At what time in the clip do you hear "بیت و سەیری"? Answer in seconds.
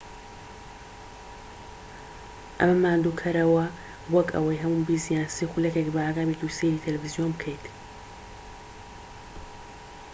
6.29-6.83